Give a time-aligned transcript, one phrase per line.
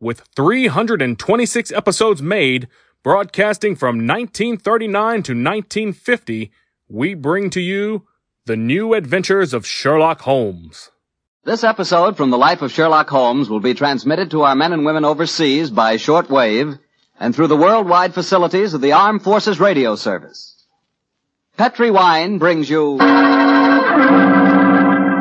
[0.00, 2.68] with 326 episodes made,
[3.02, 6.50] broadcasting from 1939 to 1950,
[6.88, 8.06] we bring to you
[8.46, 10.90] the new adventures of Sherlock Holmes.
[11.44, 14.84] This episode from the life of Sherlock Holmes will be transmitted to our men and
[14.84, 16.78] women overseas by shortwave
[17.18, 20.66] and through the worldwide facilities of the Armed Forces Radio Service.
[21.56, 22.98] Petri Wine brings you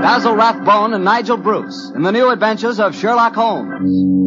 [0.02, 4.18] Basil Rathbone and Nigel Bruce in the new adventures of Sherlock Holmes.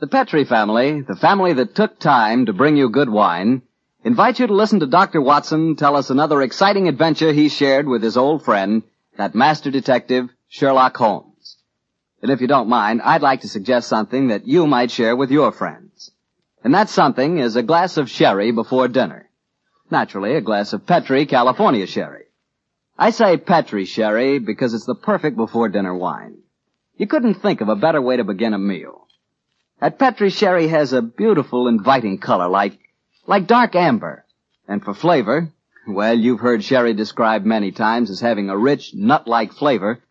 [0.00, 3.62] The Petri family, the family that took time to bring you good wine,
[4.04, 5.20] invite you to listen to Dr.
[5.20, 8.84] Watson tell us another exciting adventure he shared with his old friend,
[9.18, 11.58] that master detective, Sherlock Holmes.
[12.22, 15.30] And if you don't mind, I'd like to suggest something that you might share with
[15.30, 15.87] your friends.
[16.68, 19.30] And that something is a glass of sherry before dinner.
[19.90, 22.24] Naturally, a glass of Petri California sherry.
[22.98, 26.42] I say Petri sherry because it's the perfect before dinner wine.
[26.98, 29.06] You couldn't think of a better way to begin a meal.
[29.80, 32.78] That Petri sherry has a beautiful, inviting color, like,
[33.26, 34.26] like dark amber.
[34.68, 35.50] And for flavor,
[35.86, 40.02] well, you've heard sherry described many times as having a rich, nut-like flavor.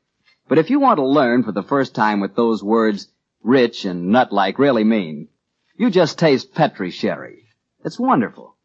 [0.48, 3.08] But if you want to learn for the first time what those words,
[3.44, 5.28] rich and nut-like, really mean,
[5.78, 7.44] you just taste Petri sherry.
[7.86, 8.56] It's wonderful.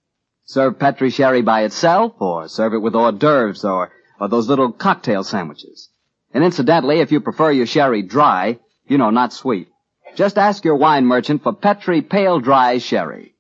[0.45, 4.73] Serve Petri sherry by itself, or serve it with hors d'oeuvres, or, or those little
[4.73, 5.91] cocktail sandwiches.
[6.35, 9.69] And incidentally, if you prefer your sherry dry, you know, not sweet,
[10.17, 13.35] just ask your wine merchant for Petri Pale Dry Sherry.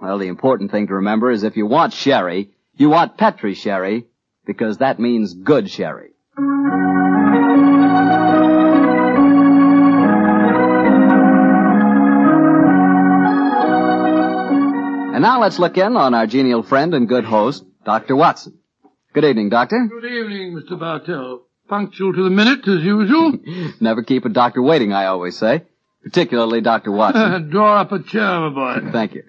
[0.00, 4.06] Well, the important thing to remember is if you want sherry, you want Petri sherry,
[4.44, 6.10] because that means good sherry.
[15.16, 18.14] And now let's look in on our genial friend and good host, Dr.
[18.14, 18.58] Watson.
[19.14, 19.88] Good evening, Doctor.
[19.88, 20.78] Good evening, Mr.
[20.78, 21.40] Bartell.
[21.70, 23.32] Punctual to the minute, as usual.
[23.80, 25.62] Never keep a doctor waiting, I always say.
[26.04, 26.92] Particularly Dr.
[26.92, 27.48] Watson.
[27.50, 28.90] Draw up a chair, my boy.
[28.92, 29.22] Thank you.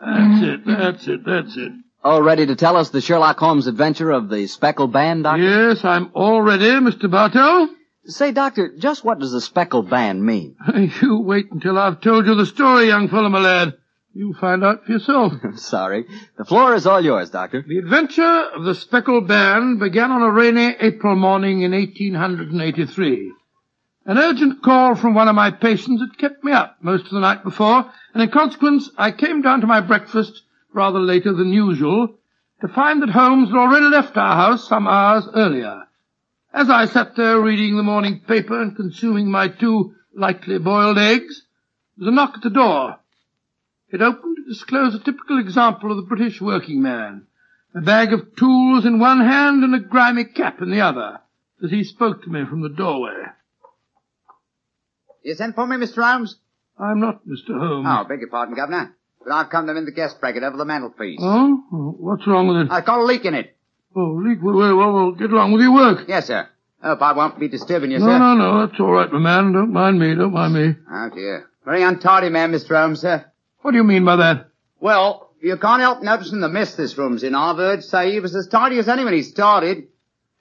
[0.00, 1.72] That's it, that's it, that's it.
[2.02, 5.42] All ready to tell us the Sherlock Holmes adventure of the speckled band, Doctor?
[5.42, 7.10] Yes, I'm all ready, Mr.
[7.10, 7.68] Bartell.
[8.06, 10.56] Say, Doctor, just what does the speckled band mean?
[11.02, 13.74] You wait until I've told you the story, young fellow, my lad.
[14.18, 15.32] You'll find out for yourself.
[15.54, 16.04] Sorry.
[16.36, 17.62] The floor is all yours, Doctor.
[17.62, 23.32] The adventure of the speckled band began on a rainy April morning in 1883.
[24.06, 27.20] An urgent call from one of my patients had kept me up most of the
[27.20, 30.42] night before, and in consequence I came down to my breakfast
[30.74, 32.18] rather later than usual
[32.60, 35.84] to find that Holmes had already left our house some hours earlier.
[36.52, 41.44] As I sat there reading the morning paper and consuming my two lightly boiled eggs,
[41.96, 42.98] there was a knock at the door.
[43.90, 47.26] It opened to disclose a typical example of the British working man,
[47.74, 51.20] a bag of tools in one hand and a grimy cap in the other,
[51.64, 53.24] as he spoke to me from the doorway.
[55.22, 56.02] You sent for me, Mr.
[56.02, 56.36] Holmes?
[56.78, 57.58] I'm not Mr.
[57.58, 57.86] Holmes.
[57.88, 58.94] Oh, beg your pardon, Governor.
[59.24, 61.18] But I've come to mend the gas bracket over the mantelpiece.
[61.22, 61.96] Oh?
[61.98, 62.70] What's wrong with it?
[62.70, 63.56] I've got a leak in it.
[63.96, 64.38] Oh, leak.
[64.42, 66.06] Well, well, well, well, get along with your work.
[66.06, 66.48] Yes, sir.
[66.82, 68.18] Hope I won't be disturbing you, No, sir.
[68.18, 69.52] no, no, that's all right, my man.
[69.52, 70.76] Don't mind me, don't mind me.
[70.90, 71.48] Oh, dear.
[71.64, 72.80] Very untidy man, Mr.
[72.80, 73.24] Holmes, sir.
[73.68, 74.48] What do you mean by that?
[74.80, 77.34] Well, you can't help noticing the mess this room's in.
[77.34, 79.88] I've heard say he was as tidy as any when he started.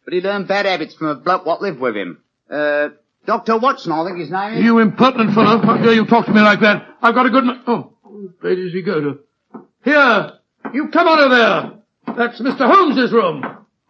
[0.05, 2.23] But he learned bad habits from a bloke what lived with him.
[2.49, 2.87] Uh,
[3.25, 3.57] Dr.
[3.57, 4.63] Watson, I think his name is.
[4.63, 5.59] You impertinent fellow.
[5.59, 6.87] How dare you talk to me like that?
[7.01, 7.43] I've got a good...
[7.67, 7.91] Oh,
[8.39, 9.19] where does he go to?
[9.83, 10.31] Here!
[10.73, 12.15] You come out of there!
[12.15, 12.65] That's Mr.
[12.65, 13.41] Holmes's room.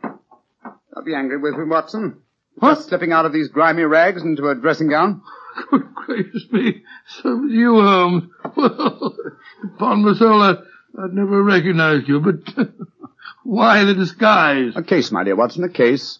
[0.01, 2.23] Don't be angry with me, Watson.
[2.55, 2.73] What?
[2.73, 5.21] Just slipping out of these grimy rags into a dressing gown.
[5.57, 6.83] Good gracious me.
[7.07, 8.29] So you, Holmes.
[8.55, 9.15] Well,
[9.63, 12.67] upon my soul, I, I'd never recognized you, but
[13.43, 14.73] why the disguise?
[14.75, 16.19] A case, my dear Watson, a case.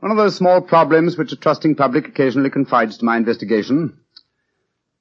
[0.00, 3.98] One of those small problems which a trusting public occasionally confides to my investigation.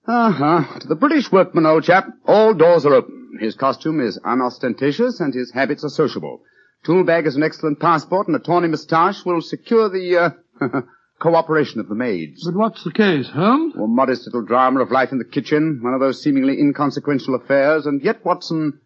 [0.08, 0.80] Uh-huh.
[0.80, 3.38] To the British workman, old chap, all doors are open.
[3.40, 6.42] His costume is unostentatious and his habits are sociable.
[6.84, 10.18] Tool bag is an excellent passport and a tawny moustache will secure the,
[10.62, 10.82] uh,
[11.20, 12.46] cooperation of the maids.
[12.46, 13.76] But what's the case, Holmes?
[13.78, 17.86] Or modest little drama of life in the kitchen, one of those seemingly inconsequential affairs,
[17.86, 18.80] and yet, Watson,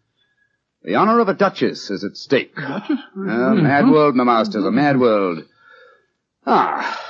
[0.82, 2.54] the honor of a duchess is at stake.
[2.56, 2.98] Duchess?
[3.16, 5.44] A mad world, my masters, a mad world.
[6.46, 7.00] Ah,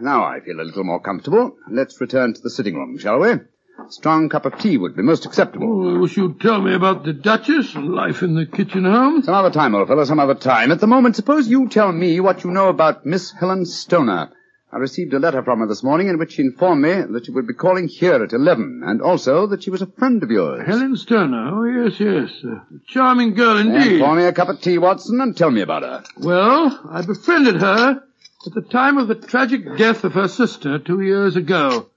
[0.00, 1.56] now I feel a little more comfortable.
[1.70, 3.30] Let's return to the sitting room, shall we?
[3.30, 3.42] A
[3.90, 5.86] strong cup of tea would be most acceptable.
[5.86, 9.22] Oh, I wish you'd tell me about the Duchess and life in the kitchen home.
[9.22, 10.72] Some other time, old fellow, some other time.
[10.72, 14.30] At the moment, suppose you tell me what you know about Miss Helen Stoner.
[14.70, 17.30] I received a letter from her this morning in which she informed me that she
[17.32, 20.66] would be calling here at 11, and also that she was a friend of yours.
[20.66, 21.50] Helen Stoner.
[21.54, 22.30] Oh, yes, yes.
[22.44, 24.00] A charming girl And indeed.
[24.00, 26.04] pour me a cup of tea, Watson, and tell me about her.
[26.18, 28.02] Well, I befriended her
[28.46, 31.88] at the time of the tragic death of her sister two years ago.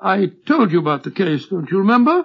[0.00, 2.24] I told you about the case, don't you remember?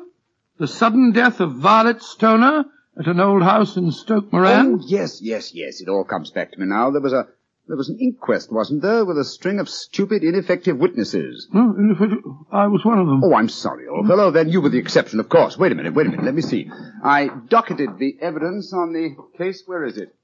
[0.60, 2.64] The sudden death of Violet Stoner
[2.98, 4.76] at an old house in Stoke Moran.
[4.76, 5.82] Oh, yes, yes, yes.
[5.82, 6.90] It all comes back to me now.
[6.92, 7.28] There was a
[7.70, 11.48] there was an inquest, wasn't there, with a string of stupid, ineffective witnesses.
[11.54, 12.14] Oh, in fact,
[12.52, 13.24] I was one of them.
[13.24, 14.32] Oh, I'm sorry, old fellow.
[14.32, 15.56] Then you were the exception, of course.
[15.56, 16.26] Wait a minute, wait a minute.
[16.26, 16.68] Let me see.
[17.04, 19.62] I docketed the evidence on the case.
[19.68, 20.16] Where is it?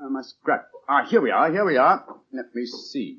[0.00, 0.82] Uh, my scrapbook.
[0.88, 2.04] Ah, here we are, here we are.
[2.32, 3.18] Let me see.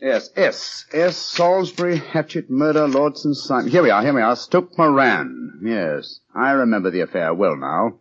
[0.00, 0.86] Yes, S.
[0.94, 1.16] S.
[1.18, 3.70] Salisbury, Hatchet, Murder, Lordson, Simon.
[3.70, 4.36] Here we are, here we are.
[4.36, 5.60] Stoke Moran.
[5.62, 7.98] Yes, I remember the affair well now.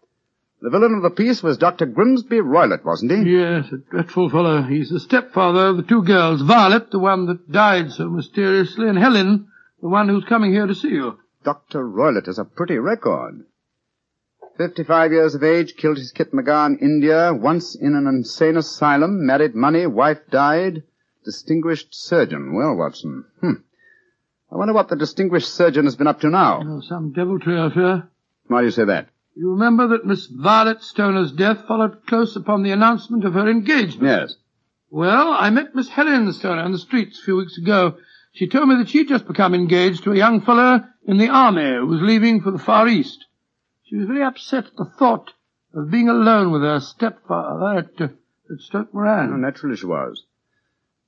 [0.61, 1.85] The villain of the piece was Dr.
[1.85, 3.31] Grimsby Roylott, wasn't he?
[3.31, 4.63] Yes, a dreadful fellow.
[4.63, 6.41] He's the stepfather of the two girls.
[6.41, 9.47] Violet, the one that died so mysteriously, and Helen,
[9.81, 11.19] the one who's coming here to see you.
[11.43, 11.87] Dr.
[11.87, 13.45] Roylott has a pretty record.
[14.57, 19.53] Fifty-five years of age, killed his khitmutgar in India, once in an insane asylum, married
[19.53, 20.83] money, wife died,
[21.25, 22.55] distinguished surgeon.
[22.55, 23.53] Well, Watson, hmm.
[24.51, 26.61] I wonder what the distinguished surgeon has been up to now.
[26.65, 28.09] Oh, some deviltry, I fear.
[28.47, 29.09] Why do you say that?
[29.35, 34.03] You remember that Miss Violet Stoner's death followed close upon the announcement of her engagement.
[34.03, 34.35] Yes.
[34.89, 37.97] Well, I met Miss Helen Stoner on the streets a few weeks ago.
[38.31, 41.75] She told me that she'd just become engaged to a young fellow in the army
[41.75, 43.25] who was leaving for the Far East.
[43.83, 45.33] She was very upset at the thought
[45.73, 48.13] of being alone with her stepfather at, uh,
[48.51, 49.41] at Stoke Oh, Moran.
[49.41, 50.23] naturally she was.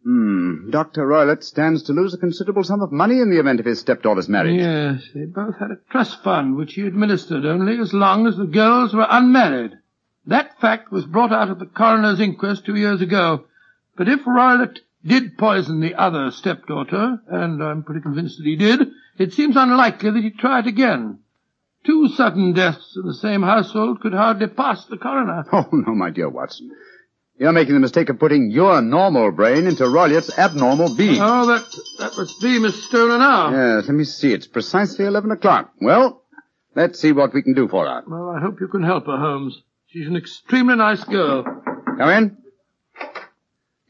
[0.07, 0.69] Hmm.
[0.69, 1.05] Dr.
[1.05, 4.29] Roylott stands to lose a considerable sum of money in the event of his stepdaughter's
[4.29, 4.57] marriage.
[4.57, 8.45] Yes, they both had a trust fund which he administered only as long as the
[8.45, 9.73] girls were unmarried.
[10.25, 13.47] That fact was brought out at the coroner's inquest two years ago.
[13.97, 18.87] But if Roylott did poison the other stepdaughter, and I'm pretty convinced that he did,
[19.17, 21.19] it seems unlikely that he'd try it again.
[21.85, 25.43] Two sudden deaths in the same household could hardly pass the coroner.
[25.51, 26.71] Oh, no, my dear Watson.
[27.39, 31.21] You're making the mistake of putting your normal brain into Roylott's abnormal being.
[31.21, 31.65] Oh, that,
[31.99, 33.51] that must be Miss Stoner now.
[33.51, 34.33] Yes, let me see.
[34.33, 35.71] It's precisely 11 o'clock.
[35.79, 36.23] Well,
[36.75, 38.03] let's see what we can do for her.
[38.07, 39.61] Well, I hope you can help her, Holmes.
[39.85, 41.43] She's an extremely nice girl.
[41.43, 42.37] Come in.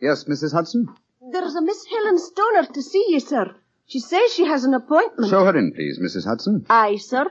[0.02, 0.52] Yes, Mrs.
[0.52, 0.88] Hudson?
[1.32, 3.56] There's a Miss Helen Stoner to see you, sir.
[3.86, 5.30] She says she has an appointment.
[5.30, 6.26] Show her in, please, Mrs.
[6.28, 6.66] Hudson.
[6.70, 7.26] Aye, sir.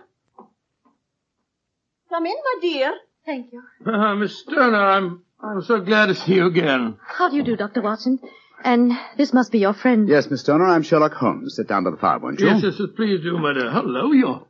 [2.09, 2.95] Come in, my dear.
[3.27, 3.63] Thank you.
[3.85, 6.97] Uh, Miss Stoner, I'm, I'm so glad to see you again.
[7.07, 7.83] How do you do, Dr.
[7.83, 8.19] Watson?
[8.65, 10.09] And this must be your friend.
[10.09, 11.57] Yes, Miss Stoner, I'm Sherlock Holmes.
[11.57, 12.47] Sit down by the fire, won't you?
[12.47, 13.71] Yes, yes, yes, please do, my dear.
[13.71, 14.43] Hello, you're,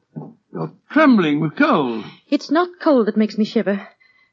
[0.53, 2.05] you're trembling with cold.
[2.29, 3.88] It's not cold that makes me shiver.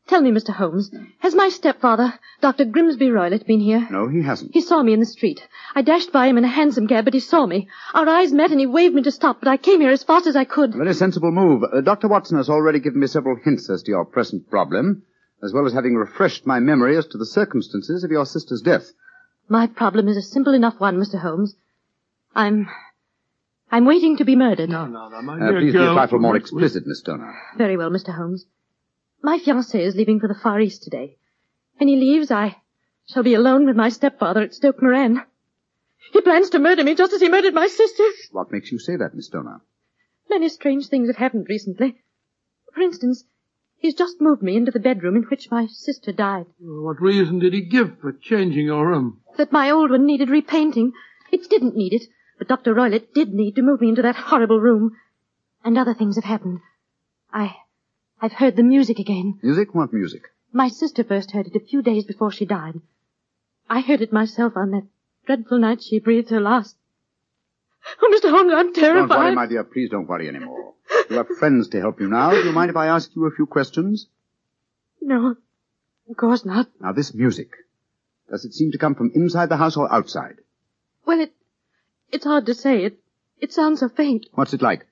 [0.07, 0.53] Tell me, Mr.
[0.53, 2.65] Holmes, has my stepfather, Dr.
[2.65, 3.87] Grimsby Roylott, been here?
[3.89, 4.51] No, he hasn't.
[4.53, 5.41] He saw me in the street.
[5.75, 7.69] I dashed by him in a hansom cab, but he saw me.
[7.93, 10.27] Our eyes met and he waved me to stop, but I came here as fast
[10.27, 10.75] as I could.
[10.75, 11.63] A very sensible move.
[11.63, 12.09] Uh, Dr.
[12.09, 15.03] Watson has already given me several hints as to your present problem,
[15.41, 18.91] as well as having refreshed my memory as to the circumstances of your sister's death.
[19.49, 21.19] My problem is a simple enough one, Mr.
[21.19, 21.55] Holmes.
[22.35, 22.67] I'm...
[23.71, 24.69] I'm waiting to be murdered.
[24.69, 25.93] No, no, no, my Uh, dear please be a girl.
[25.95, 26.41] trifle more Wait, wait.
[26.43, 27.33] explicit, Miss Stoner.
[27.57, 28.15] Very well, Mr.
[28.15, 28.45] Holmes.
[29.23, 31.17] My fiancé is leaving for the Far East today.
[31.77, 32.57] When he leaves, I
[33.07, 35.23] shall be alone with my stepfather at Stoke Moran.
[36.11, 38.03] He plans to murder me just as he murdered my sister.
[38.31, 39.61] What makes you say that, Miss Stoner?
[40.29, 41.95] Many strange things have happened recently.
[42.75, 43.23] For instance,
[43.83, 46.45] he's just moved me into the bedroom in which my sister died.
[46.59, 49.19] What reason did he give for changing your room?
[49.37, 50.93] That my old one needed repainting.
[51.31, 52.03] It didn't need it,
[52.39, 52.73] but Dr.
[52.73, 54.95] Roylott did need to move me into that horrible room.
[55.63, 56.61] And other things have happened.
[57.31, 57.57] I...
[58.21, 59.39] I've heard the music again.
[59.43, 59.75] Music?
[59.75, 60.23] What music?
[60.53, 62.79] My sister first heard it a few days before she died.
[63.69, 64.87] I heard it myself on that
[65.25, 66.77] dreadful night she breathed her last.
[68.01, 68.29] Oh, Mr.
[68.29, 69.09] Holmes, I'm terrified.
[69.09, 69.65] Don't worry, my dear.
[69.65, 70.73] Please don't worry anymore.
[71.09, 72.31] You have friends to help you now.
[72.31, 74.07] Do you mind if I ask you a few questions?
[75.01, 75.35] No,
[76.09, 76.67] of course not.
[76.79, 77.51] Now, this music.
[78.29, 80.35] Does it seem to come from inside the house or outside?
[81.05, 81.33] Well, it,
[82.11, 82.83] it's hard to say.
[82.85, 82.99] It,
[83.39, 84.27] it sounds so faint.
[84.33, 84.85] What's it like?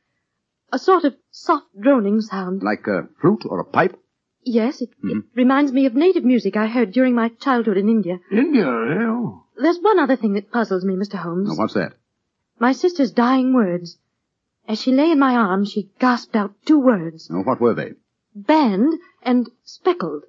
[0.74, 2.62] A sort of soft droning sound.
[2.64, 3.98] Like a flute or a pipe?
[4.44, 5.20] Yes, it, Mhm.
[5.20, 8.20] it reminds me of native music I heard during my childhood in India.
[8.32, 9.06] India, eh?
[9.08, 9.44] Oh.
[9.56, 11.16] There's one other thing that puzzles me, Mr.
[11.16, 11.50] Holmes.
[11.50, 11.94] Now, what's that?
[12.60, 13.98] My sister's dying words.
[14.68, 17.30] As she lay in my arms, she gasped out two words.
[17.32, 17.94] Oh, what were they?
[18.36, 20.24] Band and speckled.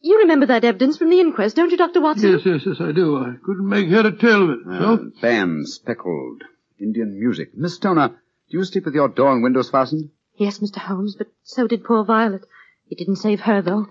[0.00, 2.00] You remember that evidence from the inquest, don't you, Dr.
[2.00, 2.30] Watson?
[2.32, 3.16] Yes, yes, yes, I do.
[3.16, 4.58] I couldn't make head or tail of it.
[4.68, 5.10] Uh, So?
[5.20, 6.42] band, speckled,
[6.80, 7.56] Indian music.
[7.56, 10.10] Miss Stoner, do you sleep with your door and windows fastened?
[10.36, 10.76] Yes, Mr.
[10.78, 12.44] Holmes, but so did poor Violet.
[12.90, 13.86] It didn't save her, though.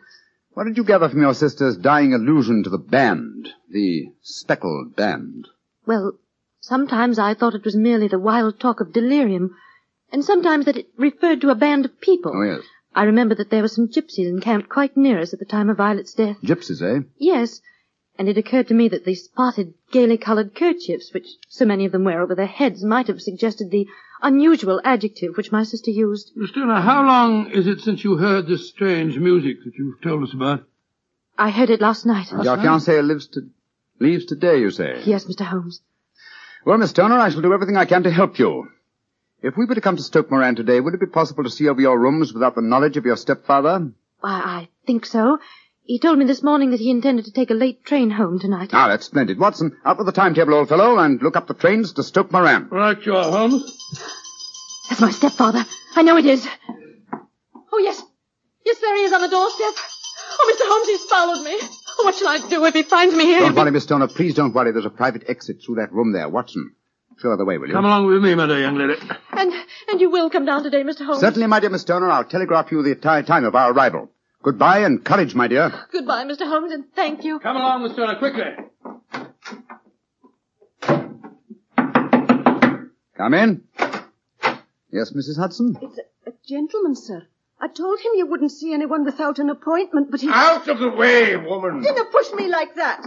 [0.53, 5.47] What did you gather from your sister's dying allusion to the band, the speckled band?
[5.85, 6.13] Well,
[6.61, 9.55] sometimes I thought it was merely the wild talk of delirium,
[10.11, 12.31] and sometimes that it referred to a band of people.
[12.35, 12.65] Oh, yes.
[12.95, 15.77] I remember that there were some gypsies encamped quite near us at the time of
[15.77, 16.37] Violet's death.
[16.43, 17.03] Gypsies, eh?
[17.17, 17.61] Yes,
[18.17, 21.91] and it occurred to me that the spotted, gaily coloured kerchiefs which so many of
[21.91, 23.87] them wear over their heads might have suggested the
[24.21, 26.31] unusual adjective which my sister used.
[26.35, 30.23] Miss Stoner, how long is it since you heard this strange music that you've told
[30.23, 30.63] us about?
[31.37, 32.31] I heard it last night.
[32.31, 33.41] Your fiancé lives to,
[33.99, 35.03] leaves today, you say?
[35.05, 35.45] Yes, Mr.
[35.45, 35.81] Holmes.
[36.65, 38.69] Well, Miss Stoner, I shall do everything I can to help you.
[39.41, 41.67] If we were to come to Stoke Moran today, would it be possible to see
[41.67, 43.91] over your rooms without the knowledge of your stepfather?
[44.23, 45.37] I, I think so.
[45.83, 48.71] He told me this morning that he intended to take a late train home tonight.
[48.73, 49.39] Ah, that's splendid.
[49.39, 52.67] Watson, out with the timetable, old fellow, and look up the trains to Stoke Moran.
[52.69, 53.63] Right you are, Holmes.
[54.89, 55.63] That's my stepfather.
[55.95, 56.45] I know it is.
[57.71, 58.01] Oh, yes.
[58.65, 59.73] Yes, there he is on the doorstep.
[60.39, 60.67] Oh, Mr.
[60.67, 61.57] Holmes, he's followed me.
[61.99, 63.39] Oh, what shall I do if he finds me here?
[63.41, 64.07] Don't worry, Miss Stoner.
[64.07, 64.71] Please don't worry.
[64.71, 66.27] There's a private exit through that room there.
[66.27, 66.75] Watson,
[67.19, 67.73] show her the way, will you?
[67.73, 68.95] Come along with me, my dear young lady.
[69.31, 69.53] And,
[69.89, 71.05] and you will come down today, Mr.
[71.05, 71.19] Holmes?
[71.21, 72.09] Certainly, my dear Miss Stoner.
[72.09, 74.09] I'll telegraph you the ti- time of our arrival.
[74.43, 75.71] Goodbye and courage, my dear.
[75.91, 76.47] Goodbye, Mr.
[76.47, 77.39] Holmes, and thank you.
[77.39, 78.43] Come along, Miss Stoner, quickly.
[83.17, 83.63] Come in.
[84.91, 85.37] Yes, Mrs.
[85.37, 85.77] Hudson?
[85.81, 87.23] It's a, a gentleman, sir.
[87.59, 90.89] I told him you wouldn't see anyone without an appointment, but he Out of the
[90.89, 91.81] way, woman!
[91.81, 93.01] didn't push me like that.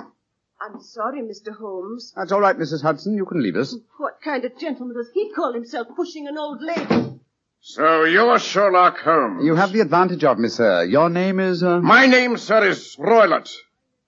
[0.62, 1.56] I'm sorry, Mr.
[1.56, 2.12] Holmes.
[2.14, 2.82] That's all right, Mrs.
[2.82, 3.14] Hudson.
[3.16, 3.74] You can leave us.
[3.96, 7.18] What kind of gentleman does he call himself pushing an old lady?
[7.62, 9.44] So you're Sherlock Holmes.
[9.44, 10.84] You have the advantage of me, sir.
[10.84, 11.80] Your name is, uh...
[11.80, 13.50] My name, sir, is Roylott.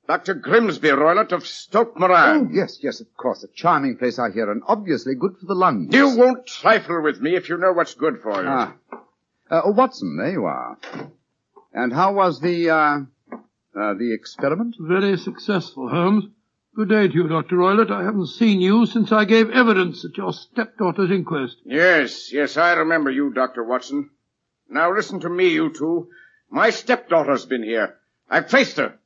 [0.07, 0.35] Dr.
[0.35, 2.29] Grimsby Roylott of Stoke Moran.
[2.29, 2.55] Oh, Moran.
[2.55, 3.43] yes, yes, of course.
[3.45, 5.95] A charming place, I hear, and obviously good for the lungs.
[5.95, 8.49] You won't trifle with me if you know what's good for you.
[8.49, 8.75] Ah.
[9.51, 10.79] Uh, oh, Watson, there you are.
[11.73, 12.99] And how was the, uh,
[13.79, 14.77] uh, the experiment?
[14.79, 16.25] Very successful, Holmes.
[16.75, 17.57] Good day to you, Dr.
[17.57, 17.91] Roylott.
[17.91, 21.59] I haven't seen you since I gave evidence at your stepdaughter's inquest.
[21.67, 23.63] Yes, yes, I remember you, Dr.
[23.63, 24.09] Watson.
[24.71, 26.09] Now listen to me, you two.
[26.49, 27.97] My stepdaughter's been here.
[28.31, 28.99] I've traced her.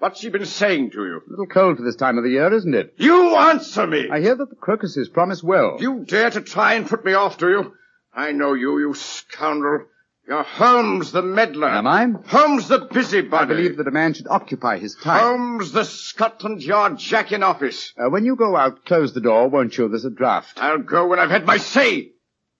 [0.00, 1.22] What's she been saying to you?
[1.26, 2.92] A little cold for this time of the year, isn't it?
[2.98, 4.10] You answer me!
[4.10, 5.78] I hear that the crocuses promise well.
[5.80, 7.72] You dare to try and put me off, do you?
[8.12, 9.86] I know you, you scoundrel.
[10.26, 11.68] You're Holmes the meddler.
[11.68, 12.06] Am I?
[12.26, 13.44] Holmes the busybody.
[13.44, 15.20] I believe that a man should occupy his time.
[15.20, 17.92] Holmes the Scotland Yard Jack in office.
[17.98, 19.88] Uh, when you go out, close the door, won't you?
[19.88, 20.58] There's a draft.
[20.58, 22.12] I'll go when I've had my say.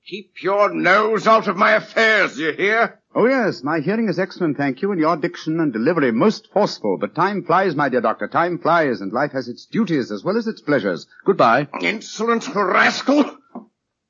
[0.06, 3.00] Keep your nose out of my affairs, you hear?
[3.14, 6.98] Oh, yes, my hearing is excellent, thank you, and your diction and delivery most forceful.
[7.00, 10.36] But time flies, my dear doctor, time flies, and life has its duties as well
[10.36, 11.06] as its pleasures.
[11.24, 11.68] Goodbye.
[11.80, 13.38] Insolent rascal.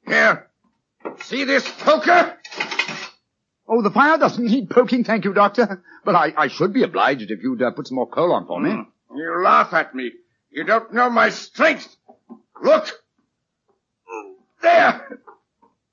[0.04, 0.48] Here.
[1.20, 2.36] See this poker?
[3.66, 5.82] Oh, the fire doesn't need poking, thank you, doctor.
[6.04, 8.60] But I, I should be obliged if you'd uh, put some more coal on for
[8.60, 8.70] me.
[9.14, 10.10] You laugh at me.
[10.50, 11.96] You don't know my strength.
[12.62, 12.88] Look.
[14.62, 15.20] There.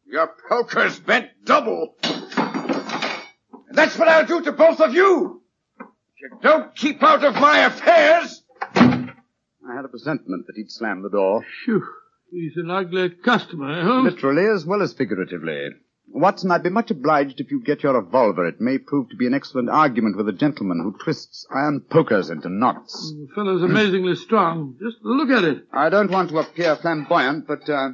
[0.05, 1.95] Your poker's bent double.
[2.03, 5.41] And that's what I'll do to both of you.
[5.79, 5.85] If
[6.21, 8.43] you don't keep out of my affairs.
[8.75, 11.83] I had a presentiment that he'd slam the door, Phew.
[12.29, 14.13] He's an ugly customer, eh, Holmes?
[14.13, 15.69] literally as well as figuratively.
[16.13, 18.47] Watson, I'd be much obliged if you'd get your revolver.
[18.47, 22.29] It may prove to be an excellent argument with a gentleman who twists iron pokers
[22.29, 22.93] into knots.
[23.11, 24.75] The fellow's amazingly strong.
[24.81, 25.67] Just look at it.
[25.71, 27.89] I don't want to appear flamboyant, but, uh,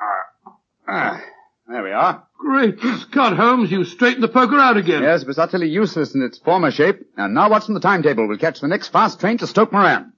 [0.00, 1.20] ah, ah,
[1.68, 2.26] there we are.
[2.38, 5.02] Great Scott, Holmes, you straightened the poker out again.
[5.02, 7.00] Yes, it was utterly useless in its former shape.
[7.16, 8.28] And now what's on the timetable?
[8.28, 10.12] We'll catch the next fast train to Stoke Moran.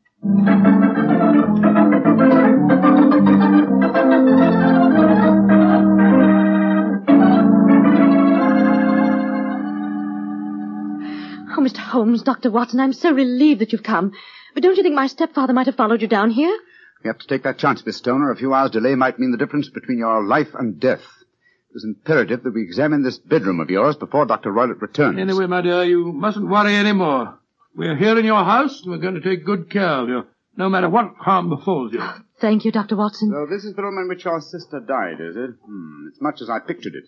[11.77, 11.91] Mr.
[11.91, 12.51] Holmes, Dr.
[12.51, 14.13] Watson, I'm so relieved that you've come.
[14.55, 16.57] But don't you think my stepfather might have followed you down here?
[17.05, 18.31] We have to take that chance, Miss Stoner.
[18.31, 21.03] A few hours' delay might mean the difference between your life and death.
[21.03, 24.51] It was imperative that we examine this bedroom of yours before Dr.
[24.53, 25.19] Roylott returns.
[25.19, 27.39] Anyway, my dear, you mustn't worry any more.
[27.75, 30.23] We're here in your house, and we're going to take good care of you,
[30.57, 32.03] no matter what harm befalls you.
[32.41, 32.97] Thank you, Dr.
[32.97, 33.31] Watson.
[33.31, 35.51] So this is the room in which your sister died, is it?
[35.67, 37.05] Hmm, it's much as I pictured it.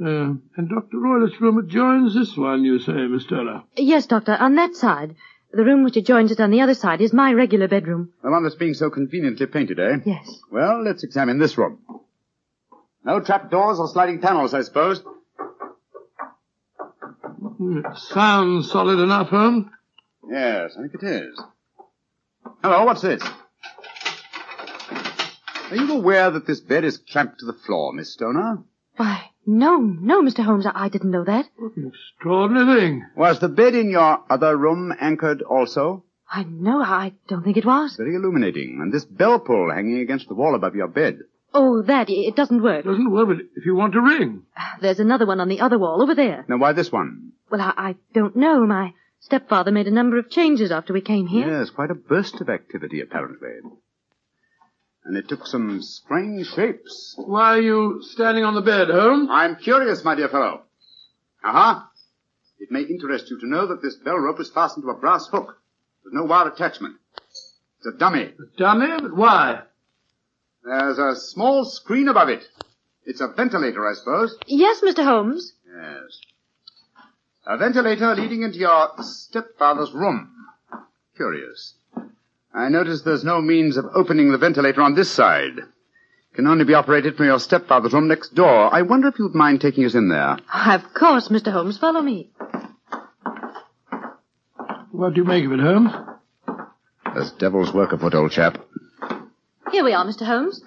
[0.00, 0.98] Uh, and Dr.
[0.98, 3.64] Roylott's room adjoins this one, you say, Miss Stoner?
[3.76, 5.16] Yes, Doctor, on that side.
[5.52, 8.12] The room which adjoins it on the other side is my regular bedroom.
[8.22, 9.96] The one that's being so conveniently painted, eh?
[10.04, 10.40] Yes.
[10.52, 11.78] Well, let's examine this room.
[13.04, 15.02] No trap doors or sliding panels, I suppose.
[17.56, 19.66] Hmm, It sounds solid enough, Holmes.
[20.30, 21.40] Yes, I think it is.
[22.62, 23.22] Hello, what's this?
[25.70, 28.58] Are you aware that this bed is clamped to the floor, Miss Stoner?
[28.96, 30.44] Why, no, no, Mr.
[30.44, 31.46] Holmes, I, I didn't know that.
[31.56, 33.06] What an extraordinary thing.
[33.16, 36.04] Was the bed in your other room anchored also?
[36.30, 37.96] I know, I don't think it was.
[37.96, 38.78] Very illuminating.
[38.82, 41.20] And this bell pull hanging against the wall above your bed.
[41.54, 42.84] Oh, that, it doesn't work.
[42.84, 44.42] Doesn't work, but if you want to ring.
[44.56, 46.44] Ah, there's another one on the other wall over there.
[46.46, 47.32] Now, why this one?
[47.50, 48.66] Well, I, I don't know.
[48.66, 51.48] My stepfather made a number of changes after we came here.
[51.48, 53.48] Yes, quite a burst of activity, apparently.
[55.08, 57.14] And it took some strange shapes.
[57.16, 59.30] Why are you standing on the bed, Holmes?
[59.32, 60.64] I'm curious, my dear fellow.
[61.42, 61.88] Aha!
[62.58, 65.26] It may interest you to know that this bell rope is fastened to a brass
[65.28, 65.56] hook.
[66.04, 66.96] There's no wire attachment.
[67.78, 68.24] It's a dummy.
[68.24, 69.00] A dummy?
[69.00, 69.62] But why?
[70.62, 72.44] There's a small screen above it.
[73.06, 74.36] It's a ventilator, I suppose.
[74.46, 75.04] Yes, Mr.
[75.04, 75.54] Holmes.
[75.66, 76.20] Yes.
[77.46, 80.30] A ventilator leading into your stepfather's room.
[81.16, 81.77] Curious.
[82.54, 85.58] I notice there's no means of opening the ventilator on this side.
[85.58, 88.72] It Can only be operated from your stepfather's room next door.
[88.74, 90.38] I wonder if you'd mind taking us in there.
[90.52, 91.52] Of course, Mr.
[91.52, 91.78] Holmes.
[91.78, 92.30] Follow me.
[94.90, 95.90] What do you make of it, Holmes?
[97.14, 98.58] There's devil's work afoot, old chap.
[99.70, 100.24] Here we are, Mr.
[100.26, 100.60] Holmes.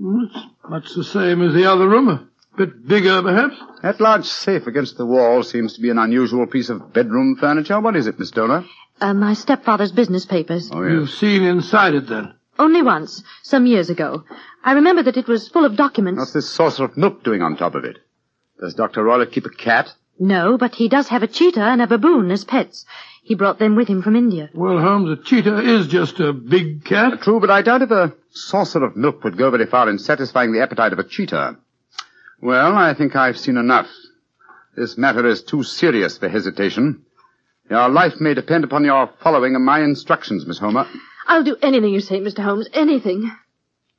[0.00, 2.08] It's much the same as the other room.
[2.08, 3.56] A bit bigger, perhaps.
[3.82, 7.80] That large safe against the wall seems to be an unusual piece of bedroom furniture.
[7.80, 8.64] What is it, Miss Stoner?
[9.02, 10.70] Uh, my stepfather's business papers.
[10.72, 12.34] Oh, You've seen inside it, then.
[12.56, 14.22] Only once, some years ago.
[14.62, 16.18] I remember that it was full of documents.
[16.20, 17.98] What's this saucer of milk doing on top of it?
[18.60, 19.02] Does Dr.
[19.02, 19.92] Roylott keep a cat?
[20.20, 22.86] No, but he does have a cheetah and a baboon as pets.
[23.24, 24.50] He brought them with him from India.
[24.54, 27.22] Well, Holmes, a cheetah is just a big cat.
[27.22, 30.52] True, but I doubt if a saucer of milk would go very far in satisfying
[30.52, 31.56] the appetite of a cheetah.
[32.40, 33.88] Well, I think I've seen enough.
[34.76, 37.04] This matter is too serious for hesitation.
[37.72, 40.86] Your life may depend upon your following of my instructions, Miss Homer.
[41.26, 42.44] I'll do anything you say, Mr.
[42.44, 42.68] Holmes.
[42.74, 43.32] Anything.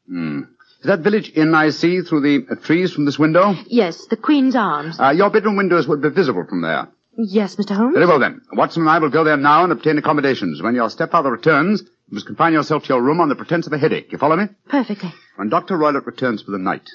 [0.08, 0.42] Hmm.
[0.82, 3.56] Is that village inn I see through the uh, trees from this window?
[3.66, 5.00] Yes, the Queen's Arms.
[5.00, 6.88] Uh, your bedroom windows would be visible from there.
[7.18, 7.76] Yes, Mr.
[7.76, 7.96] Holmes.
[7.96, 8.42] Very well then.
[8.52, 10.62] Watson and I will go there now and obtain accommodations.
[10.62, 13.74] When your stepfather returns, you must confine yourself to your room on the pretense of
[13.74, 14.12] a headache.
[14.12, 14.50] You follow me?
[14.70, 15.12] Perfectly.
[15.38, 15.80] When Dr.
[15.80, 16.88] Roylott returns for the night,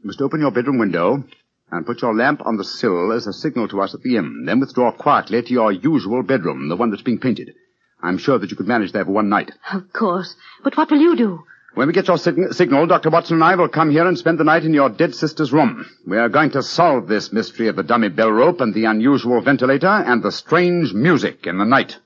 [0.00, 1.24] you must open your bedroom window
[1.70, 4.44] and put your lamp on the sill as a signal to us at the inn.
[4.46, 7.54] Then withdraw quietly to your usual bedroom, the one that's being painted.
[8.02, 9.52] I'm sure that you could manage there for one night.
[9.72, 10.34] Of course.
[10.62, 11.44] But what will you do?
[11.74, 13.10] When we get your sig- signal, Dr.
[13.10, 15.84] Watson and I will come here and spend the night in your dead sister's room.
[16.06, 19.42] We are going to solve this mystery of the dummy bell rope and the unusual
[19.42, 21.98] ventilator and the strange music in the night.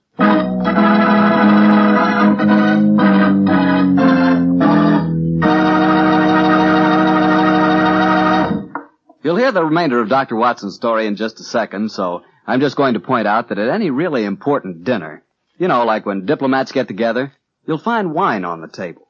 [9.22, 10.35] You'll hear the remainder of Dr.
[10.35, 13.68] Watson's story in just a second, so I'm just going to point out that at
[13.68, 15.22] any really important dinner,
[15.59, 17.33] you know, like when diplomats get together,
[17.66, 19.06] you'll find wine on the table.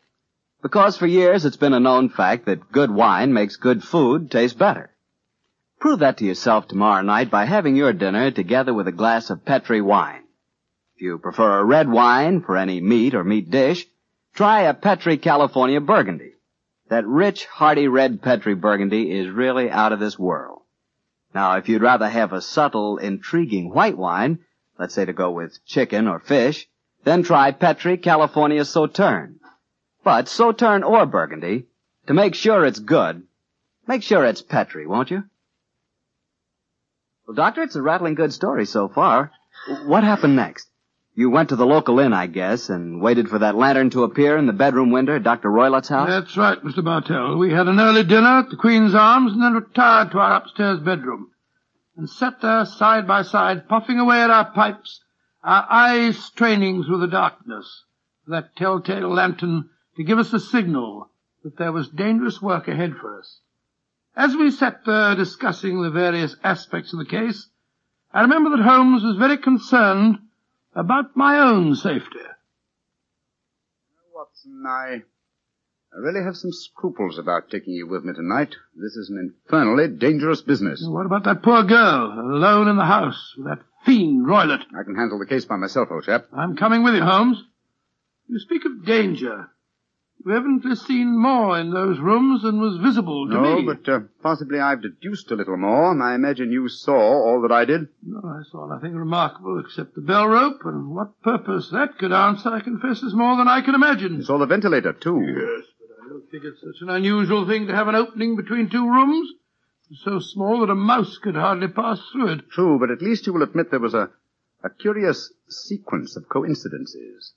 [0.63, 4.59] Because for years it's been a known fact that good wine makes good food taste
[4.59, 4.91] better.
[5.79, 9.45] Prove that to yourself tomorrow night by having your dinner together with a glass of
[9.45, 10.25] Petri wine.
[10.97, 13.87] If you prefer a red wine for any meat or meat dish,
[14.35, 16.33] try a Petri California Burgundy.
[16.91, 20.63] That rich, hearty red Petri Burgundy is really out of this world.
[21.33, 24.41] Now, if you'd rather have a subtle, intriguing white wine,
[24.77, 26.69] let's say to go with chicken or fish,
[27.05, 29.39] then try Petri California Sauterne.
[30.03, 31.67] But Sauterne or Burgundy,
[32.09, 33.23] to make sure it's good,
[33.87, 35.23] make sure it's Petri, won't you?
[37.25, 39.31] Well, Doctor, it's a rattling good story so far.
[39.87, 40.70] What happened next?
[41.15, 44.39] You went to the local inn, I guess, and waited for that lantern to appear
[44.39, 45.51] in the bedroom window at Dr.
[45.51, 46.09] Roylott's house?
[46.09, 46.85] That's right, Mr.
[46.85, 47.37] Bartell.
[47.37, 50.79] We had an early dinner at the Queen's Arms and then retired to our upstairs
[50.79, 51.33] bedroom.
[51.97, 55.03] And sat there side by side, puffing away at our pipes,
[55.43, 57.85] our eyes straining through the darkness
[58.25, 61.11] for that telltale lantern to give us the signal
[61.43, 63.41] that there was dangerous work ahead for us.
[64.17, 67.49] As we sat there discussing the various aspects of the case,
[68.13, 70.19] I remember that Holmes was very concerned
[70.75, 72.19] about my own safety.
[74.15, 75.03] Watson, I,
[75.93, 78.55] I really have some scruples about taking you with me tonight.
[78.75, 80.85] This is an infernally dangerous business.
[80.87, 84.65] What about that poor girl, alone in the house with that fiend Roylott?
[84.79, 86.27] I can handle the case by myself, old chap.
[86.33, 87.43] I'm coming with you, Holmes.
[88.29, 89.51] You speak of danger.
[90.25, 93.65] You evidently seen more in those rooms than was visible to No, me.
[93.65, 97.53] but uh, possibly I've deduced a little more, and I imagine you saw all that
[97.53, 97.89] I did.
[98.05, 102.51] No, I saw nothing remarkable except the bell rope, and what purpose that could answer,
[102.51, 104.17] I confess, is more than I can imagine.
[104.17, 105.21] You saw the ventilator, too.
[105.25, 108.69] Yes, but I don't think it's such an unusual thing to have an opening between
[108.69, 109.31] two rooms.
[110.05, 112.51] So small that a mouse could hardly pass through it.
[112.51, 114.11] True, but at least you will admit there was a,
[114.63, 117.33] a curious sequence of coincidences.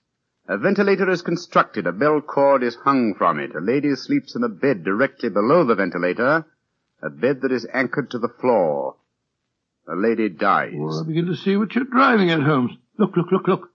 [0.48, 4.44] A ventilator is constructed, a bell cord is hung from it, a lady sleeps in
[4.44, 6.46] a bed directly below the ventilator,
[7.02, 8.98] a bed that is anchored to the floor.
[9.88, 10.74] The lady dies.
[10.76, 12.74] Well, I begin to see what you're driving at, Holmes.
[12.98, 13.70] Look, look, look, look.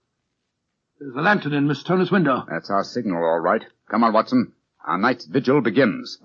[0.99, 2.45] There's a lantern in Miss Stoner's window.
[2.47, 3.63] That's our signal, all right.
[3.89, 4.53] Come on, Watson.
[4.85, 6.19] Our night's vigil begins.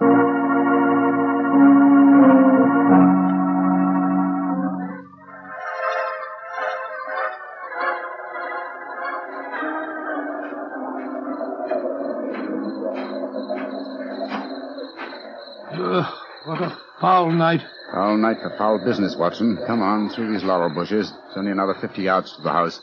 [17.45, 17.61] Night.
[17.93, 19.59] Foul night for foul business, Watson.
[19.67, 21.13] Come on, through these laurel bushes.
[21.29, 22.81] It's only another 50 yards to the house.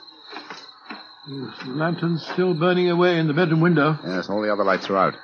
[1.28, 4.88] Yes, the lantern's still burning away in the bedroom window, Yes, all the other lights
[4.92, 5.16] are out.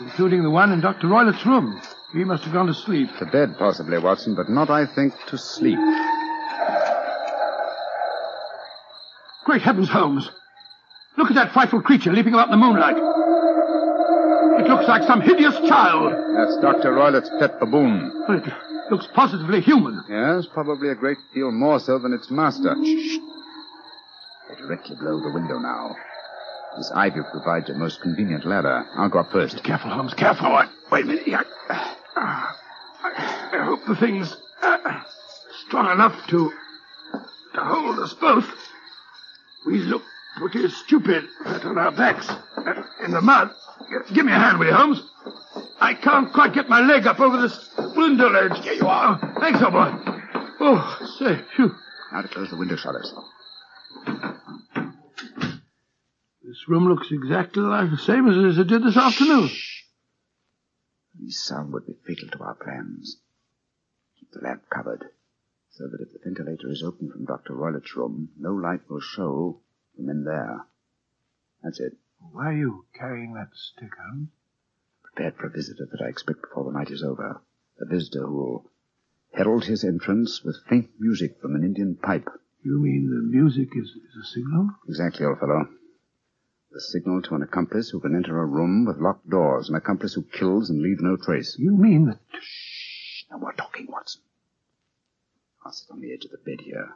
[0.00, 1.08] including the one in Dr.
[1.08, 1.80] Roylott's room.
[2.12, 3.08] He must have gone to sleep.
[3.18, 5.78] To bed, possibly, Watson, but not, I think, to sleep.
[9.44, 10.30] Great heavens, Holmes.
[11.16, 12.96] Look at that frightful creature leaping about in the moonlight.
[14.60, 16.12] It looks like some hideous child.
[16.36, 16.92] That's Dr.
[16.94, 18.24] Roylott's pet baboon.
[18.28, 18.52] But it
[18.90, 20.02] looks positively human.
[20.08, 22.74] Yes, probably a great deal more so than its master.
[22.84, 23.18] Shh.
[24.48, 25.94] They're directly below the window now.
[26.76, 28.86] This ivy provides a most convenient ladder.
[28.96, 29.62] I'll go up first.
[29.64, 30.54] Careful, Holmes, careful.
[30.54, 31.46] Wait, wait a minute.
[31.68, 31.84] I,
[32.16, 35.00] I, I hope the thing's uh,
[35.66, 36.52] strong enough to,
[37.54, 38.46] to hold us both.
[39.66, 40.02] We look
[40.36, 43.50] pretty stupid flat on our backs uh, in the mud.
[44.14, 45.02] Give me a hand, will you, Holmes?
[45.80, 48.62] I can't quite get my leg up over this window ledge.
[48.64, 49.18] Here you are.
[49.40, 49.92] Thanks, old boy.
[50.60, 51.74] Oh, say, phew.
[52.12, 53.12] Now to close the window shutters.
[56.42, 59.50] This room looks exactly like the same as, it did this afternoon.
[61.20, 63.18] The sound would be fatal to our plans.
[64.18, 65.04] Keep the lamp covered,
[65.70, 67.54] so that if the ventilator is open from Dr.
[67.54, 69.60] Roylott's room, no light will show
[69.94, 70.64] from in there.
[71.62, 71.96] That's it.
[72.32, 74.30] Why are you carrying that stick, Holmes?
[75.18, 77.42] Prepared for a visitor that I expect before the night is over.
[77.80, 78.70] A visitor who will
[79.34, 82.28] herald his entrance with faint music from an Indian pipe.
[82.62, 84.70] You mean the music is, is a signal?
[84.86, 85.66] Exactly, old fellow.
[86.70, 90.14] The signal to an accomplice who can enter a room with locked doors, an accomplice
[90.14, 91.56] who kills and leaves no trace.
[91.58, 92.20] You mean that...
[92.40, 93.24] Shh!
[93.28, 94.22] No more talking, Watson.
[95.66, 96.90] I'll sit on the edge of the bed here.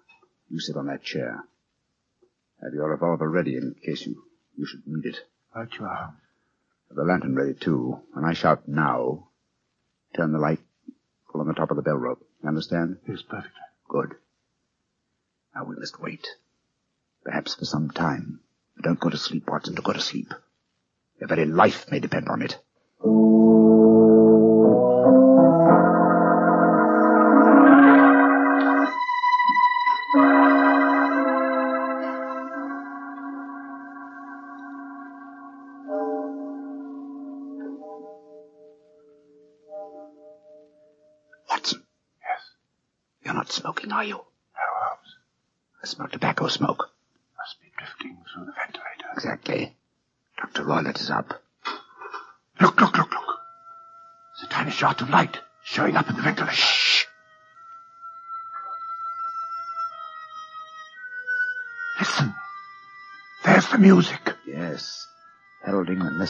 [0.48, 1.42] You sit on that chair.
[2.62, 4.22] Have your revolver ready in case you,
[4.56, 5.16] you should need it.
[5.56, 6.14] Right you are.
[6.92, 8.02] Have the lantern ready, too.
[8.12, 9.28] When I shout now,
[10.14, 10.60] turn the light
[11.30, 12.22] full on the top of the bell rope.
[12.42, 12.98] You understand?
[13.08, 13.62] Yes, perfectly.
[13.88, 14.14] Good.
[15.54, 16.28] Now we must wait.
[17.24, 18.40] Perhaps for some time.
[18.76, 19.74] But don't go to sleep, Watson.
[19.74, 20.34] Don't go to sleep.
[21.18, 22.58] Your very life may depend on it.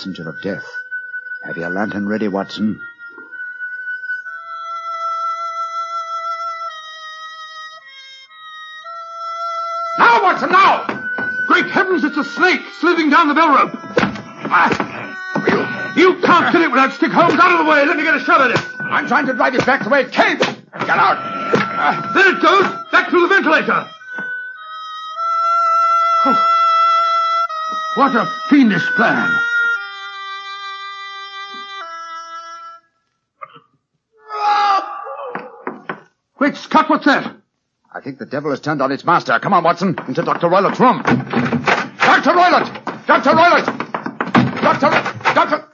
[0.03, 0.67] Messenger of death.
[1.45, 2.81] Have your lantern ready, Watson.
[9.97, 10.87] Now, Watson, now!
[11.47, 13.71] Great heavens, it's a snake slithering down the bell rope.
[14.51, 17.87] Ah, you, you can't kill it without stick Holmes out of the way.
[17.87, 18.81] Let me get a shot at it.
[18.81, 20.39] I'm trying to drive it back the way it came.
[20.39, 21.17] Get out.
[21.17, 23.89] Ah, there it goes, back through the ventilator.
[27.95, 29.52] What a fiendish plan.
[36.63, 37.37] Scott, what's that?
[37.95, 39.39] I think the devil has turned on its master.
[39.39, 40.49] Come on, Watson, into Dr.
[40.49, 41.03] Roylott's room.
[41.03, 42.31] Dr.
[42.31, 43.07] Roylott!
[43.07, 43.31] Dr.
[43.31, 43.67] Roylott!
[44.63, 45.35] Dr.
[45.35, 45.69] Dr.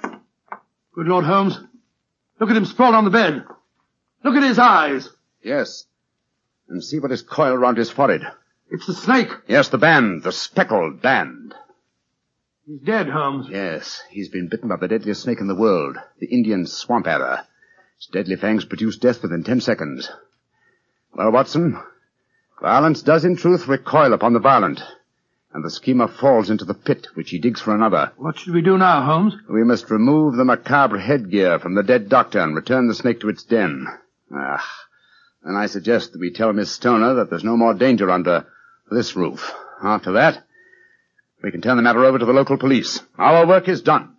[0.94, 1.61] Good Lord, Holmes.
[2.40, 3.44] Look at him sprawled on the bed.
[4.24, 5.09] Look at his eyes.
[5.42, 5.85] Yes.
[6.68, 8.22] And see what is coiled round his forehead.
[8.70, 9.31] It's the snake.
[9.46, 11.55] Yes, the band, the speckled band.
[12.66, 13.46] He's dead, Holmes.
[13.48, 17.44] Yes, he's been bitten by the deadliest snake in the world, the Indian swamp adder.
[17.96, 20.11] Its deadly fangs produce death within ten seconds.
[21.14, 21.79] Well, Watson,
[22.61, 24.81] violence does in truth recoil upon the violent,
[25.53, 28.12] and the schemer falls into the pit which he digs for another.
[28.16, 29.35] What should we do now, Holmes?
[29.49, 33.29] We must remove the macabre headgear from the dead doctor and return the snake to
[33.29, 33.87] its den.
[34.33, 34.64] Ah,
[35.44, 38.47] then I suggest that we tell Miss Stoner that there's no more danger under
[38.90, 39.53] this roof.
[39.83, 40.44] After that,
[41.42, 43.01] we can turn the matter over to the local police.
[43.16, 44.16] Our work is done.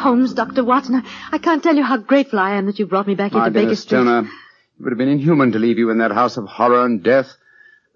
[0.00, 0.64] Holmes, Dr.
[0.64, 3.32] Watson, I, I can't tell you how grateful I am that you brought me back
[3.32, 3.98] My into dear Baker Miss Street.
[3.98, 7.02] Stoner, it would have been inhuman to leave you in that house of horror and
[7.02, 7.28] death.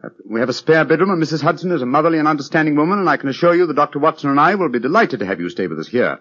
[0.02, 1.40] Uh, We have a spare bedroom, and Mrs.
[1.42, 3.98] Hudson is a motherly and understanding woman, and I can assure you that Dr.
[3.98, 6.18] Watson and I will be delighted to have you stay with us here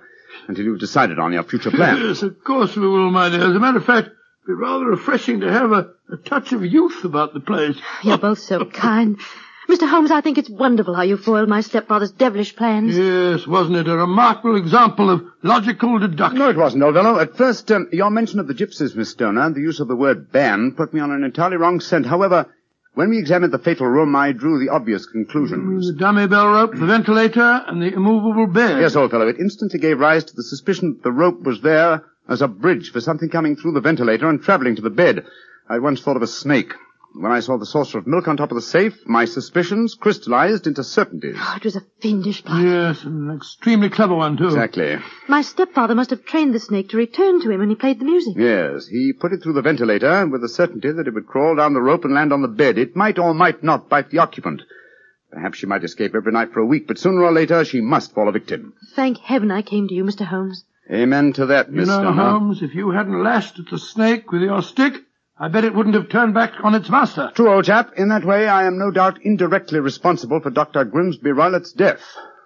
[0.48, 2.00] until you've decided on your future plans.
[2.02, 3.42] Yes, of course we will, my dear.
[3.50, 6.66] As a matter of fact, it'd be rather refreshing to have a, a touch of
[6.66, 7.78] youth about the place.
[8.04, 9.20] You're both so kind.
[9.70, 9.90] Mr.
[9.90, 12.98] Holmes, I think it's wonderful how you foiled my stepfather's devilish plans.
[12.98, 16.40] Yes, wasn't it a remarkable example of logical deduction?
[16.40, 17.20] No, it wasn't, old fellow.
[17.20, 19.96] At first, um, your mention of the gypsies, Miss Stoner, and the use of the
[19.96, 22.06] word ban put me on an entirely wrong scent.
[22.06, 22.46] However,
[22.94, 25.88] when we examined the fatal room, I drew the obvious conclusions.
[25.88, 28.80] The dummy bell rope, the ventilator, and the immovable bed.
[28.82, 32.04] Yes, old fellow, it instantly gave rise to the suspicion that the rope was there
[32.30, 35.26] as a bridge for something coming through the ventilator and traveling to the bed.
[35.70, 36.74] I once thought of a snake.
[37.16, 40.66] When I saw the saucer of milk on top of the safe, my suspicions crystallized
[40.66, 41.36] into certainties.
[41.40, 42.64] Oh, it was a fiendish plot.
[42.64, 44.48] Yes, an extremely clever one, too.
[44.48, 44.98] Exactly.
[45.28, 48.06] My stepfather must have trained the snake to return to him when he played the
[48.06, 48.34] music.
[48.36, 51.74] Yes, he put it through the ventilator with the certainty that it would crawl down
[51.74, 52.78] the rope and land on the bed.
[52.80, 54.64] It might or might not bite the occupant.
[55.32, 58.14] Perhaps she might escape every night for a week, but sooner or later she must
[58.14, 58.74] fall a victim.
[58.96, 60.26] Thank heaven I came to you, Mr.
[60.26, 60.66] Holmes.
[60.92, 64.42] Amen to that, You Miss know, Holmes, if you hadn't lashed at the snake with
[64.42, 64.94] your stick,
[65.36, 67.32] I bet it wouldn't have turned back on its master.
[67.34, 67.94] True, old chap.
[67.98, 70.86] In that way, I am no doubt indirectly responsible for Dr.
[70.86, 72.02] Grimsby Roylott's death.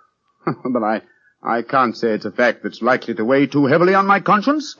[0.45, 1.01] but I,
[1.43, 4.75] I can't say it's a fact that's likely to weigh too heavily on my conscience.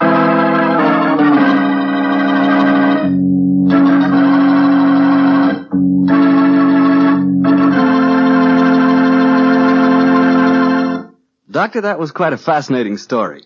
[11.51, 13.43] Doctor, that was quite a fascinating story.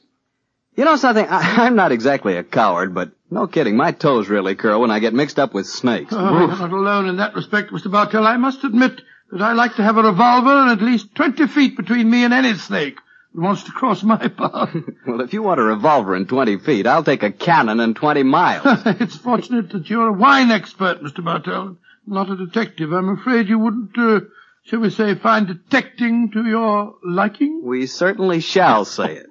[0.75, 1.25] You know something?
[1.27, 4.99] I, I'm not exactly a coward, but no kidding, my toes really curl when I
[4.99, 6.13] get mixed up with snakes.
[6.13, 7.89] Oh, I'm not alone in that respect, Mr.
[7.89, 8.27] Bartell.
[8.27, 11.77] I must admit that I like to have a revolver and at least 20 feet
[11.77, 12.97] between me and any snake
[13.33, 14.75] that wants to cross my path.
[15.07, 18.23] Well, if you want a revolver in 20 feet, I'll take a cannon in 20
[18.23, 18.63] miles.
[18.85, 21.23] it's fortunate that you're a wine expert, Mr.
[21.23, 22.91] Bartell, not a detective.
[22.91, 24.19] I'm afraid you wouldn't, uh,
[24.65, 27.61] shall we say, find detecting to your liking.
[27.63, 29.27] We certainly shall say it.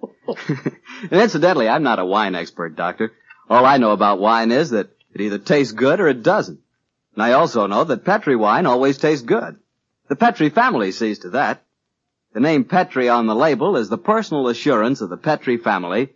[1.11, 3.13] and incidentally, I'm not a wine expert, Doctor.
[3.51, 6.61] All I know about wine is that it either tastes good or it doesn't.
[7.15, 9.57] And I also know that Petri wine always tastes good.
[10.09, 11.65] The Petri family sees to that.
[12.33, 16.11] The name Petri on the label is the personal assurance of the Petri family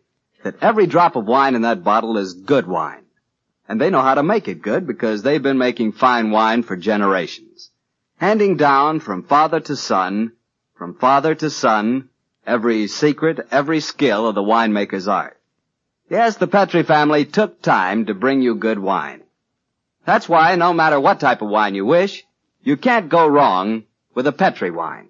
[0.44, 3.02] that every drop of wine in that bottle is good wine.
[3.68, 6.76] And they know how to make it good because they've been making fine wine for
[6.76, 7.70] generations.
[8.18, 10.32] Handing down from father to son,
[10.76, 12.10] from father to son,
[12.46, 15.40] every secret, every skill of the winemaker's art.
[16.14, 19.24] Yes, the Petri family took time to bring you good wine.
[20.06, 22.22] That's why no matter what type of wine you wish,
[22.62, 23.82] you can't go wrong
[24.14, 25.08] with a Petri wine.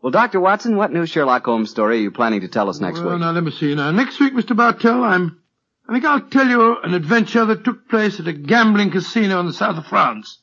[0.00, 0.38] Well, Dr.
[0.38, 3.20] Watson, what new Sherlock Holmes story are you planning to tell us next well, week?
[3.22, 3.74] now let me see.
[3.74, 4.56] Now, next week, Mr.
[4.56, 5.40] Bartell, I'm,
[5.88, 9.46] I think I'll tell you an adventure that took place at a gambling casino in
[9.46, 10.38] the south of France.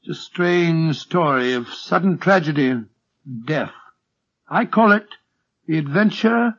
[0.00, 2.88] It's a strange story of sudden tragedy and
[3.44, 3.72] death.
[4.48, 5.08] I call it
[5.66, 6.56] The Adventure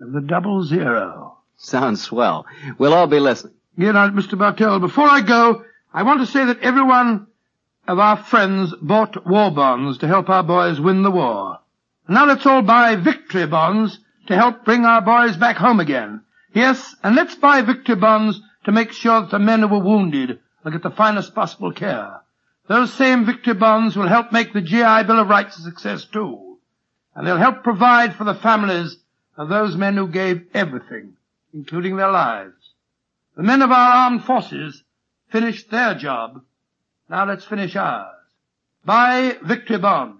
[0.00, 1.40] of the Double Zero.
[1.56, 2.46] Sounds swell.
[2.78, 3.54] We'll all be listening.
[3.78, 4.38] Get out, Mr.
[4.38, 4.80] Bartell.
[4.80, 7.26] Before I go, I want to say that everyone
[7.86, 11.58] of our friends bought war bonds to help our boys win the war.
[12.08, 16.22] Now let's all buy victory bonds to help bring our boys back home again.
[16.52, 20.38] Yes, and let's buy victory bonds to make sure that the men who were wounded
[20.62, 22.20] will get the finest possible care.
[22.68, 26.58] Those same victory bonds will help make the GI Bill of Rights a success too.
[27.14, 28.96] And they'll help provide for the families
[29.36, 31.14] of those men who gave everything,
[31.54, 32.74] including their lives.
[33.36, 34.82] The men of our armed forces
[35.30, 36.42] finished their job.
[37.08, 38.14] Now let's finish ours.
[38.84, 40.18] Buy victory bonds.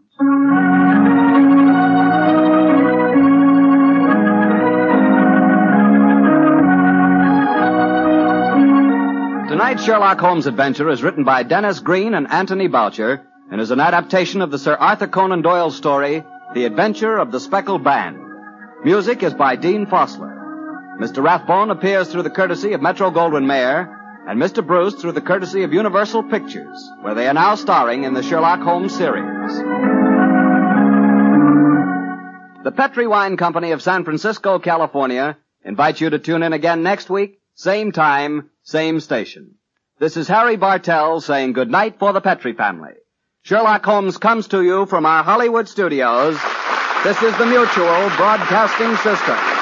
[9.48, 13.80] Tonight's Sherlock Holmes adventure is written by Denis Green and Anthony Boucher and is an
[13.80, 18.18] adaptation of the Sir Arthur Conan Doyle story, The Adventure of the Speckled Band.
[18.84, 20.41] Music is by Dean Fossler.
[21.02, 21.20] Mr.
[21.20, 23.92] Rathbone appears through the courtesy of Metro Goldwyn Mayer
[24.28, 24.64] and Mr.
[24.64, 28.60] Bruce through the courtesy of Universal Pictures, where they are now starring in the Sherlock
[28.60, 29.52] Holmes series.
[32.62, 37.10] The Petri Wine Company of San Francisco, California invites you to tune in again next
[37.10, 39.56] week, same time, same station.
[39.98, 42.94] This is Harry Bartell saying goodnight for the Petri family.
[43.42, 46.38] Sherlock Holmes comes to you from our Hollywood studios.
[47.02, 49.61] This is the Mutual Broadcasting System.